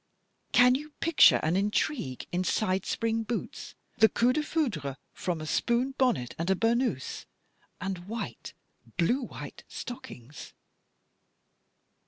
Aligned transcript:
"Can 0.51 0.73
you 0.73 0.89
picture 0.99 1.39
an 1.43 1.55
intrigue 1.55 2.25
in 2.31 2.43
side 2.43 2.87
spring 2.87 3.21
boots, 3.21 3.75
the 3.99 4.09
coup 4.09 4.33
defoucbre 4.33 4.97
from 5.13 5.39
a 5.39 5.45
spoon 5.45 5.91
bonnet 5.95 6.33
and 6.39 6.49
a 6.49 6.55
burnous, 6.55 7.27
and 7.79 7.99
white, 8.07 8.53
blue 8.97 9.21
white 9.21 9.63
stockings 9.67 10.55